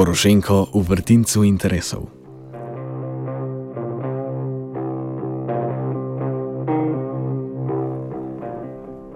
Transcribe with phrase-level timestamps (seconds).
[0.00, 2.08] Porošenko v vrtincu interesov.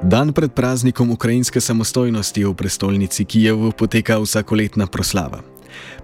[0.04, 5.53] Dan pred praznikom ukrajinske samostojnosti v prestolnici Kijevu poteka vsakoletna proslava.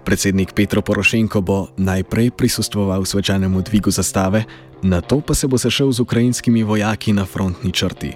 [0.03, 4.43] Predsednik Petro Porošenko bo najprej prisustvoval svečanemu dvigu zastave,
[4.83, 8.13] na to pa se bo sešel z ukrajinskimi vojaki na frontni črti.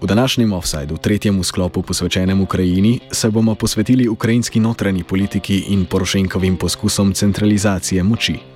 [0.00, 6.56] V današnjem offsajdu, tretjem sklopu posvečenem Ukrajini, se bomo posvetili ukrajinski notranji politiki in Porošenkovim
[6.56, 8.55] poskusom centralizacije moči.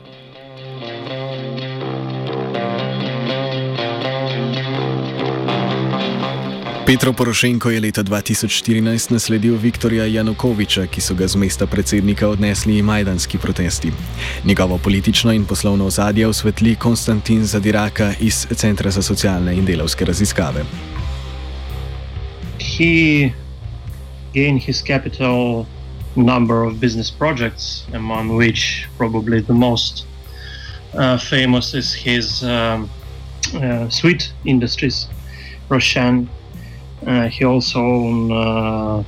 [6.90, 12.82] Petro Porošenko je leta 2014 nasledil Viktorja Janukoviča, ki so ga z mesta predsednika odnesli
[12.82, 13.92] majdanski protesti.
[14.44, 20.64] Njegovo politično in poslovno ozadje osvetli Konstantin Zadiraka iz Centra za socialne in delovske raziskave.
[22.58, 23.30] He
[24.34, 25.66] gained his capital
[26.16, 30.06] number of business projects, among which probably the most
[30.94, 32.90] uh, famous is his um,
[33.54, 35.06] uh, sweet industries,
[35.68, 36.28] Roshan.
[37.06, 39.02] Uh, he also owned uh,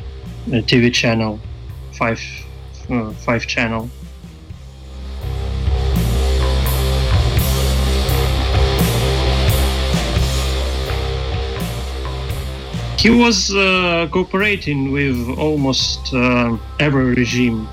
[0.48, 1.38] a TV channel,
[1.92, 2.20] five
[2.88, 3.90] uh, five channel.
[13.02, 17.68] He was uh, cooperating with almost uh, every regime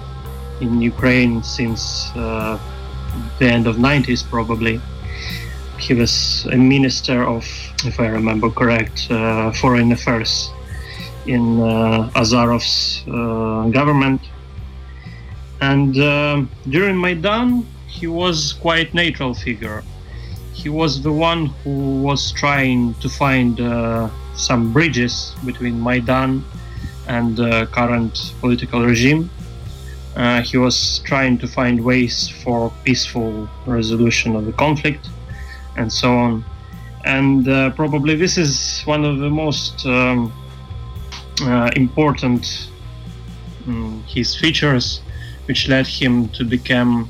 [0.59, 2.59] in Ukraine since uh,
[3.37, 4.81] the end of 90s, probably.
[5.89, 7.43] He was a minister of
[7.83, 10.51] if I remember correct, uh, foreign affairs
[11.25, 14.21] in uh, Azarov's uh, government.
[15.61, 15.95] And
[16.69, 19.81] during Maidan, he was quite neutral figure.
[20.53, 26.45] He was the one who was trying to find uh, some bridges between Maidan
[27.07, 29.27] and the current political regime.
[30.15, 35.09] Uh, he was trying to find ways for peaceful resolution of the conflict
[35.79, 36.45] and so on.
[37.05, 40.31] And uh, probably this is one of the most um,
[41.41, 42.69] uh, important
[43.65, 45.01] um, his features
[45.45, 47.09] which led him to become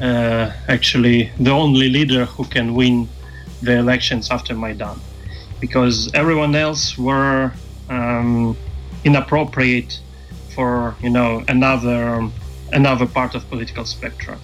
[0.00, 3.08] uh, actually the only leader who can win
[3.60, 4.98] the elections after Maidan.
[5.60, 7.52] Because everyone else were
[7.90, 8.56] um,
[9.04, 10.00] inappropriate
[10.54, 12.28] for you know another
[12.72, 14.40] another part of political spectrum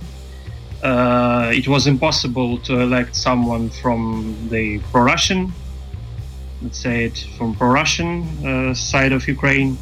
[0.82, 5.52] uh, it was impossible to elect someone from the pro-Russian,
[6.62, 9.78] let's say it from pro-Russian uh, side of Ukraine,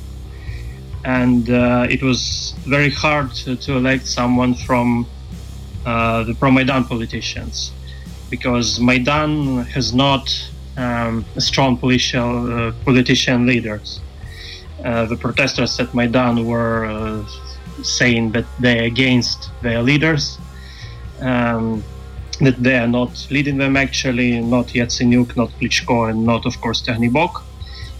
[1.04, 5.06] and uh, it was very hard to, to elect someone from
[5.84, 7.72] uh, the pro-Maidan politicians,
[8.30, 10.32] because Maidan has not
[10.76, 14.00] um, strong political uh, politician leaders.
[14.84, 17.24] Uh, the protesters at Maidan were
[17.82, 20.38] saying that they're against their leaders
[21.24, 21.82] um,
[22.40, 26.82] that they are not leading them actually, not Yatsenyuk, not Klitschko, and not, of course,
[26.82, 27.42] Ternibok.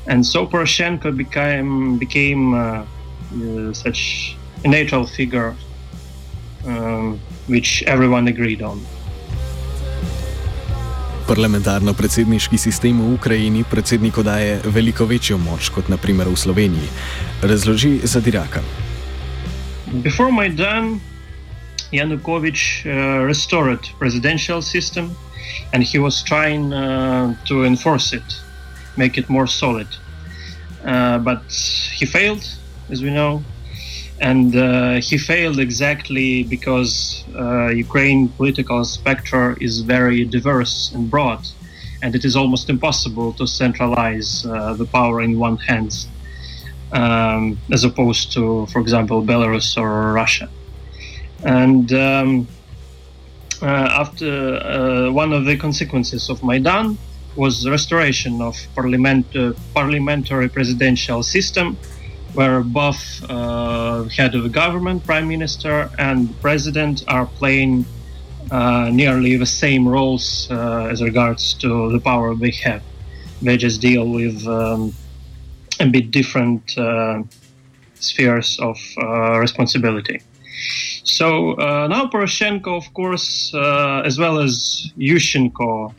[0.06, 2.84] And so Poroshenko became, became uh,
[3.34, 5.56] uh, such a neutral figure
[6.66, 8.80] um, which everyone agreed on.
[11.24, 16.88] Parlamentarno-predsedniški sistem v Ukrajini predsedniku daje veliko večjo moč kot naprimer v Sloveniji.
[17.40, 18.60] Razloži Zadiraka.
[20.04, 21.00] Before Maidan,
[21.94, 25.15] Yanukovych uh, restored presidential system,
[25.72, 28.28] and he was trying uh, to enforce it,
[28.97, 29.88] make it more solid.
[30.84, 31.43] Uh, but
[31.99, 32.44] he failed,
[32.91, 33.43] as we know,
[34.21, 41.43] and uh, he failed exactly because uh, Ukraine political spectrum is very diverse and broad,
[42.03, 46.09] and it is almost impossible to centralize uh, the power in one hands,
[46.93, 50.49] um, as opposed to, for example, Belarus or Russia.
[51.44, 52.49] And um,
[53.60, 56.99] uh, after uh, one of the consequences of Maidan
[57.37, 61.76] was restoration of parliament, uh, parliamentary presidential system,
[62.32, 67.85] where both uh, head of the government, prime minister, and president are playing
[68.50, 72.82] uh, nearly the same roles uh, as regards to the power they have.
[73.43, 74.94] They just deal with um,
[75.81, 76.76] a bit different
[77.94, 78.79] spheres of
[79.40, 80.20] responsibility.
[81.04, 85.94] So uh, now Poroshenko, of course, uh, as well as Yushchenko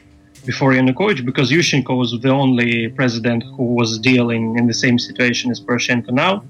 [0.46, 5.52] before Yanukovych, because Yushchenko was the only president who was dealing in the same situation
[5.52, 6.44] as Poroshenko now,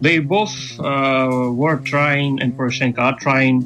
[0.00, 3.56] they both uh, were trying, and Poroshenko are trying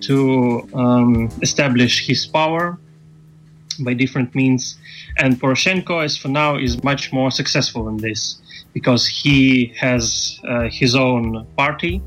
[0.00, 2.78] to um, establish his power
[3.80, 4.76] by different means.
[5.18, 8.38] And Poroshenko, as for now, is much more successful in this
[8.72, 12.02] because he has uh, his own party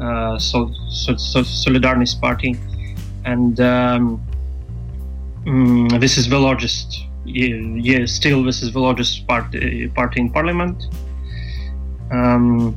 [0.00, 2.56] uh, so, so, so Solidarność Party,
[3.24, 4.22] and um,
[5.44, 7.04] mm, this is the largest.
[7.24, 10.84] Yeah, still this is the largest party party in parliament.
[12.10, 12.76] Um,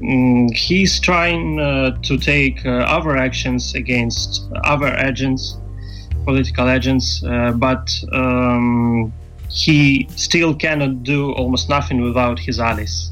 [0.00, 5.56] mm, he's trying uh, to take uh, other actions against other agents,
[6.24, 9.12] political agents, uh, but um,
[9.48, 13.10] he still cannot do almost nothing without his allies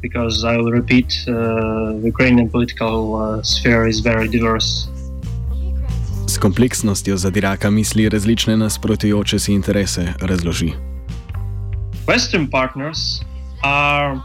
[0.00, 1.32] because I will repeat, uh,
[2.00, 4.88] the Ukrainian political uh, sphere is very diverse.
[6.28, 10.72] S kompleksnostjo zadiraka misli različne nasprotujoče si interese, razloži.
[12.06, 13.20] Western partners
[13.62, 14.20] are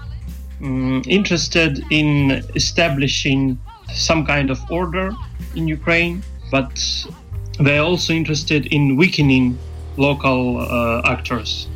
[0.62, 3.57] um, interested in establishing
[3.94, 5.12] some kind of order
[5.56, 6.69] in Ukraine, but
[7.60, 9.57] they're also interested in weakening
[9.98, 11.68] local uh, actors.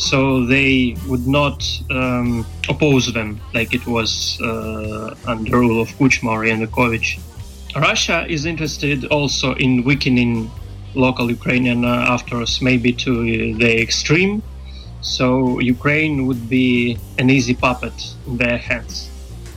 [0.00, 6.30] So they would not um, oppose them like it was uh, under rule of Kuchma
[6.30, 7.20] or Yanukovych.
[7.76, 10.50] Russia is interested also in weakening
[10.94, 13.12] local Ukrainian uh, actors, maybe to
[13.62, 14.42] the extreme.
[15.02, 17.92] So Ukraine would be an easy puppet
[18.26, 19.10] in their hands.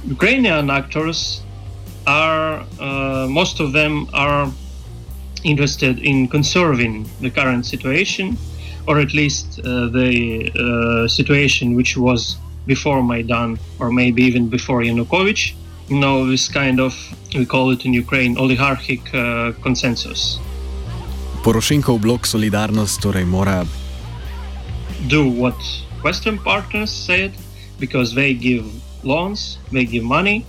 [0.06, 1.42] Ukrainian actors
[2.06, 4.52] are, uh, most of them are
[5.46, 8.38] interested in conserving the current situation,
[8.88, 14.82] or at least uh, the uh, situation which was before Maidan, or maybe even before
[14.82, 15.54] Yanukovych.
[15.90, 16.96] You know, this kind of,
[17.36, 20.40] we call it in Ukraine, oligarchic uh, consensus.
[21.44, 23.68] Poroshenkov blok Solidarnost torej mora
[25.08, 25.56] do what
[26.04, 27.34] Western partners said
[27.80, 28.66] because they give
[29.04, 30.46] loans, they give money,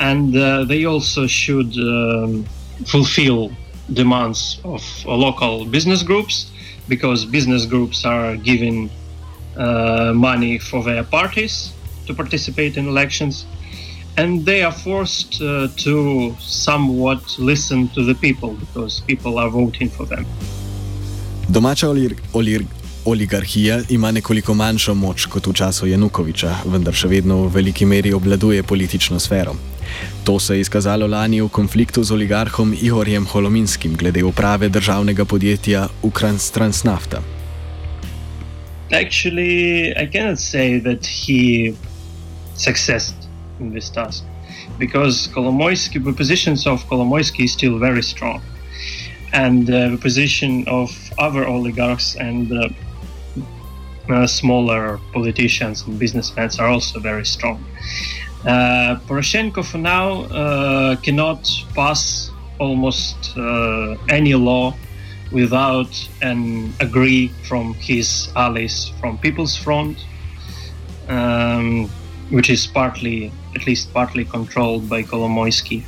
[0.00, 2.44] and uh, they also should um,
[2.86, 3.52] fulfill
[3.92, 6.50] demands of uh, local business groups
[6.88, 8.90] because business groups are giving
[9.56, 11.72] uh, money for their parties
[12.06, 13.46] to participate in elections
[14.16, 19.88] and they are forced uh, to somewhat listen to the people because people are voting
[19.88, 20.26] for them.
[21.48, 22.64] Domača olir, olir,
[23.04, 28.12] oligarhija ima nekoliko manjšo moč kot v času Janukoviča, vendar še vedno v veliki meri
[28.12, 29.56] obvladuje politično sfero.
[30.24, 35.88] To se je izkazalo lani v konfliktu z oligarhom Ihorjem Holominskim glede uprave državnega podjetja
[36.02, 37.22] Ukrajins Transnafta.
[38.92, 41.72] Actually, I cannot say that he
[42.54, 43.14] succeeded
[43.60, 44.24] in this task
[44.78, 48.40] because Kolomoisky, the positions of Kolomoisky is still very strong,
[49.32, 52.68] and uh, the position of other oligarchs and uh,
[54.10, 57.56] uh, smaller politicians and businessmen are also very strong.
[57.56, 64.74] Uh, Poroshenko for now uh, cannot pass almost uh, any law
[65.32, 70.04] without an agree from his allies from People's Front,
[71.08, 71.88] um,
[72.30, 75.82] which is partly, at least partly, controlled by Kolomoisky,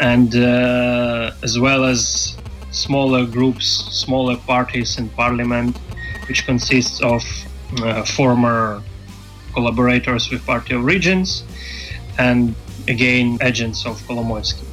[0.00, 2.36] and uh, as well as
[2.70, 3.66] smaller groups,
[4.04, 5.78] smaller parties in parliament,
[6.28, 7.22] which consists of
[7.82, 8.82] uh, former
[9.52, 11.44] collaborators with Party of Regions,
[12.18, 12.54] and
[12.88, 14.64] again agents of Kolomoisky,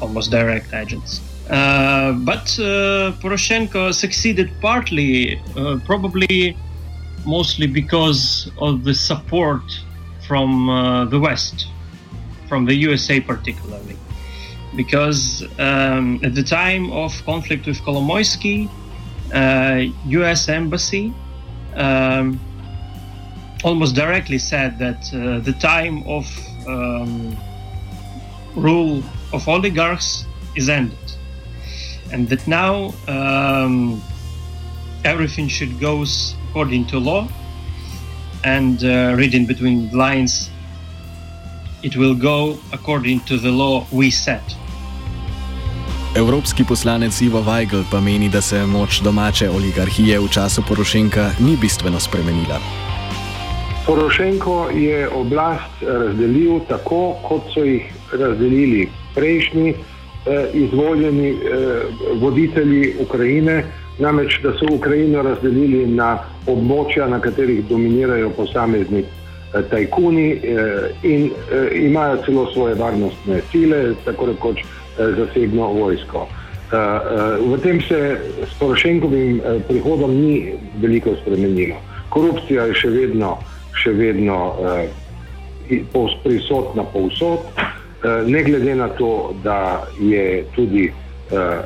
[0.00, 1.20] almost direct agents.
[1.50, 6.56] Uh, but uh, Poroshenko succeeded partly, uh, probably
[7.26, 9.62] mostly because of the support
[10.26, 11.66] from uh, the West,
[12.48, 13.96] from the USA particularly.
[14.76, 18.70] Because um, at the time of conflict with Kolomoisky,
[19.34, 21.12] US uh, embassy
[21.74, 22.40] um,
[23.64, 26.26] almost directly said that uh, the time of
[26.66, 27.36] um,
[28.56, 29.02] rule
[29.32, 30.26] of oligarchs
[30.56, 30.98] is ended,
[32.12, 34.02] and that now um,
[35.04, 36.04] everything should go
[36.50, 37.28] according to law.
[38.44, 40.50] And uh, reading between the lines,
[41.82, 44.42] it will go according to the law we set.
[46.14, 51.56] Evropski poslanec Ivo Weigl pa meni, da se moč domače oligarhije v času Porošenka ni
[51.56, 52.81] bistveno spremenila.
[53.86, 61.36] Porošenko je oblast razdelil tako, kot so jih razdelili prejšnji eh, izvoljeni eh,
[62.20, 63.64] voditelji Ukrajine,
[63.98, 70.38] namreč da so Ukrajino razdelili na območja, na katerih dominirajo posamezni eh, tajkuni eh,
[71.02, 74.64] in eh, imajo celo svoje varnostne sile, tako rekoč eh,
[75.18, 76.28] zasebno vojsko.
[76.72, 78.16] Eh, eh, v tem se
[78.48, 81.76] s Porošenkovim eh, prihodom ni veliko spremenilo.
[82.08, 83.36] Korupcija je še vedno
[83.74, 84.88] še vedno uh,
[86.22, 91.64] prisotna povsod, uh, ne glede na to, da je tudi uh,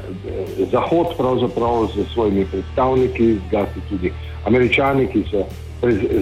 [0.72, 4.12] Zahod pravzaprav z svojimi predstavniki, zlasti tudi
[4.44, 5.46] američani, ki so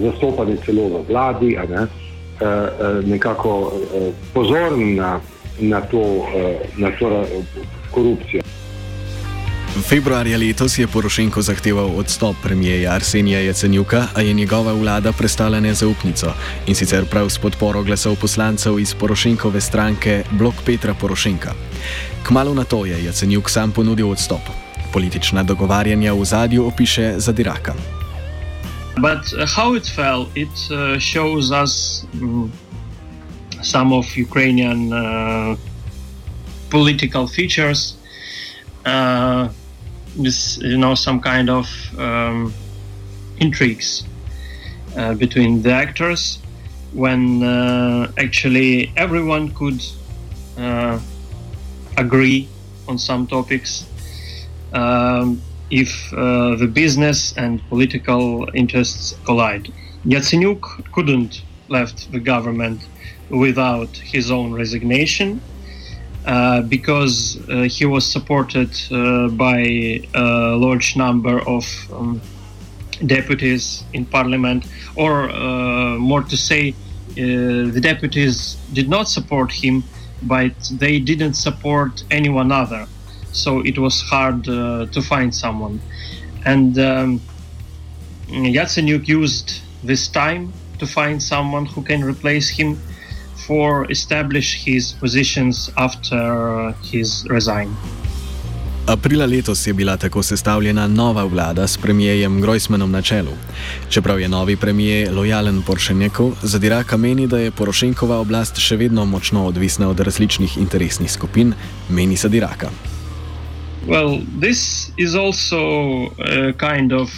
[0.03, 1.89] zastopani celo v vladi, ne, uh,
[2.41, 5.21] uh, nekako uh, pozorni na
[5.61, 6.27] na to,
[6.77, 7.25] na to
[7.91, 8.43] korupcijo.
[9.83, 16.33] Februarja letos je Porošenko zahteval odstop premijeja Arsenija Jacenjuka, a je njegova vlada prestala nezaupnico
[16.67, 21.53] in sicer prav s podporo glasov poslancev iz Porošenkove stranke Blok Petra Porošenka.
[22.23, 24.41] Kmalo na to je Jacenjuk sam ponudil odstop.
[24.93, 27.75] Politična dogovarjanja v zadju opiše Zadiraka.
[28.97, 32.53] But uh, how it fell, it uh, shows us um,
[33.63, 35.59] some of Ukrainian uh,
[36.71, 37.97] political features.
[38.87, 39.49] Uh,
[40.17, 41.67] with you know some kind of
[41.99, 42.55] um,
[43.39, 44.05] intrigues
[44.97, 46.39] uh, between the actors
[46.93, 49.83] when uh, actually everyone could
[50.57, 50.99] uh,
[51.97, 52.49] agree
[52.87, 53.87] on some topics
[54.73, 59.73] um, if uh, the business and political interests collide.
[60.07, 60.61] Yatsenyuk
[60.93, 62.81] couldn't left the government
[63.31, 65.41] without his own resignation
[66.27, 69.59] uh, because uh, he was supported uh, by
[70.15, 72.21] a large number of um,
[73.05, 74.67] deputies in parliament,
[74.97, 79.85] or uh, more to say, uh, the deputies did not support him,
[80.23, 82.87] but they didn't support anyone other.
[83.33, 85.81] So it was hard to find someone.
[86.47, 87.21] And um,
[88.29, 92.79] Yatsenyuk used this time to find someone who can replace him
[93.47, 97.69] for establish his positions after his resign.
[98.87, 103.31] Aprila letos je bila tako sestavljena nova vlada s premijejem Grojsmanom na čelu.
[103.89, 109.47] Čeprav je novi premijer lojalen Poršenjeku, Zadiraka meni, da je Porošenkova oblast še vedno močno
[109.47, 111.55] odvisna od različnih interesnih skupin,
[111.89, 112.69] meni Zadiraka.
[113.87, 115.59] Well, this is also
[116.19, 117.09] a kind of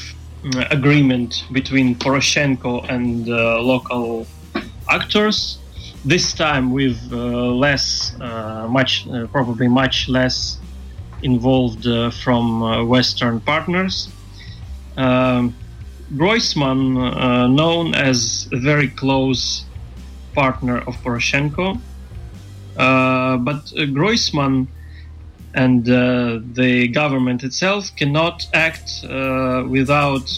[0.45, 4.27] mm, agreement between Poroshenko and uh, local
[4.89, 5.59] actors.
[6.07, 10.59] This time with uh, less, uh, much uh, probably much less
[11.23, 11.85] involved
[12.23, 14.09] from Western partners.
[14.97, 15.55] Um,
[16.15, 16.95] Groisman,
[17.57, 19.65] known as a very close
[20.35, 21.81] partner of Poroshenko,
[22.77, 23.65] but
[23.97, 24.69] Groisman
[25.57, 30.31] and uh, the government itself cannot act uh, without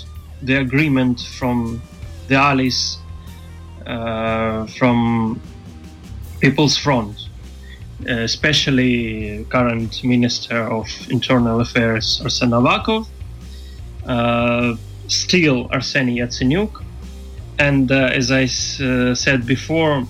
[0.43, 1.83] the agreement from
[2.29, 2.99] the allies,
[3.85, 5.41] uh, from
[6.41, 7.29] People's Front,
[8.07, 13.07] especially current Minister of Internal Affairs Arsen Avakov,
[14.07, 14.77] uh,
[15.09, 16.85] still Arseny Yatsenyuk,
[17.59, 20.07] and uh, as I uh, said before,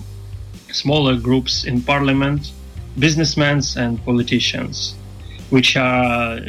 [0.71, 2.51] smaller groups in parliament,
[2.99, 4.95] businessmen and politicians,
[5.49, 6.39] which are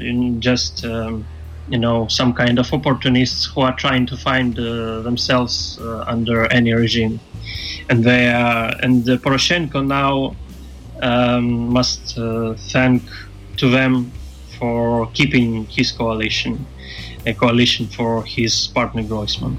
[0.41, 1.25] just um,
[1.71, 6.47] you know some kind of opportunists who are trying to find uh, themselves uh, under
[6.53, 7.21] any regime
[7.89, 10.35] and they are, and Poroshenko now
[11.03, 13.03] um, must uh, thank
[13.57, 14.13] to them
[14.59, 16.67] for keeping his coalition,
[17.27, 19.57] a coalition for his partner Groisman.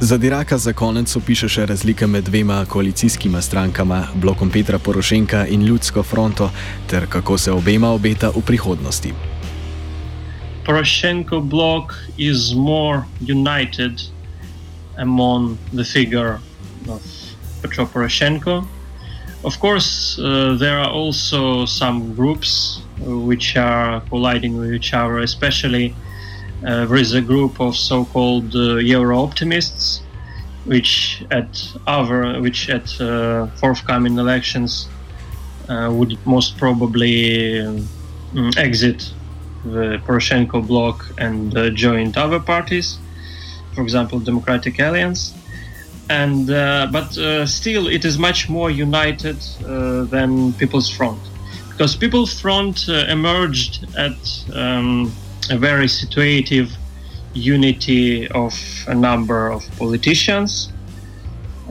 [0.00, 5.64] Za Diraka za konec opiše še razlike med dvema koalicijskima strankama, blokom Petra Porošenka in
[5.64, 6.50] Ljudsko fronto,
[6.86, 9.35] ter kako se obema obeta v prihodnosti.
[10.66, 14.02] Poroshenko bloc is more united
[14.98, 16.40] among the figure
[16.88, 17.02] of
[17.62, 18.66] Petro Poroshenko.
[19.44, 25.18] Of course, uh, there are also some groups uh, which are colliding with each other,
[25.20, 25.94] especially
[26.66, 30.02] uh, there is a group of so-called uh, Euro optimists,
[30.64, 34.88] which at other, which at uh, forthcoming elections
[35.68, 37.88] uh, would most probably um,
[38.56, 39.12] exit
[39.72, 42.98] the Poroshenko bloc and joined other parties,
[43.74, 45.34] for example, Democratic Alliance
[46.08, 51.20] and uh, but uh, still it is much more united uh, than People's Front
[51.70, 54.16] because People's Front uh, emerged at
[54.54, 55.12] um,
[55.50, 56.70] a very situative
[57.34, 58.54] unity of
[58.88, 60.72] a number of politicians.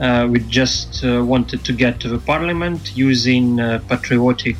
[0.00, 3.56] Uh, we just uh, wanted to get to the parliament using
[3.88, 4.56] patriotic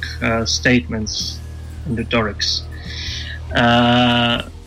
[0.47, 1.39] statements
[1.85, 2.63] and rhetorics.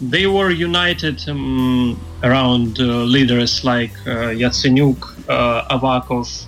[0.02, 6.46] They were united um, around uh, leaders like uh, Yatsenyuk, uh, Avakov,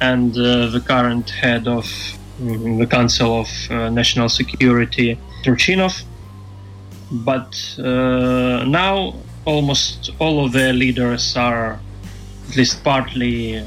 [0.00, 1.86] and uh, the current head of
[2.40, 6.02] um, the Council of uh, National Security, Turchinov.
[7.10, 11.78] But uh, now almost all of their leaders are
[12.48, 13.64] at least partly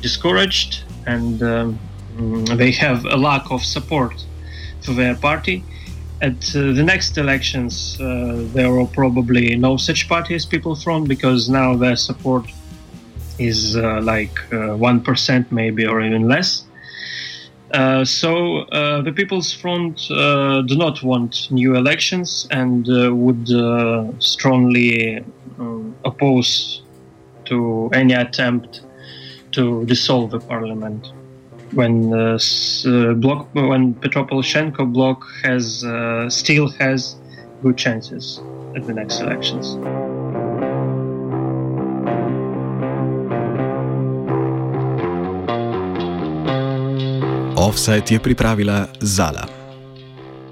[0.00, 1.78] discouraged and um,
[2.56, 4.24] they have a lack of support
[4.82, 5.64] for their party
[6.24, 11.06] at uh, the next elections, uh, there will probably no such party as People Front
[11.06, 12.46] because now their support
[13.38, 15.04] is uh, like uh, one
[15.50, 16.64] maybe or even less.
[17.72, 19.96] Uh, so uh, the People's Front
[20.70, 22.86] do not want new elections and
[23.24, 23.46] would
[24.22, 25.24] strongly
[26.04, 26.82] oppose
[27.44, 28.82] to any attempt
[29.52, 31.12] to dissolve the parliament
[31.74, 32.38] when uh,
[33.14, 35.84] bloc when Petro Poroshenko bloc has
[36.28, 37.16] still has
[37.62, 38.40] good chances
[38.76, 39.76] at the next elections.
[47.56, 49.63] Offset je pripravila Zala.